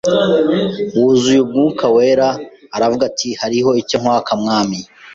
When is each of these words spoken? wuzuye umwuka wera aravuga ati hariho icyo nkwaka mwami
wuzuye 0.99 1.39
umwuka 1.45 1.85
wera 1.95 2.29
aravuga 2.75 3.03
ati 3.11 3.29
hariho 3.41 3.71
icyo 3.81 3.97
nkwaka 4.01 4.31
mwami 4.41 4.79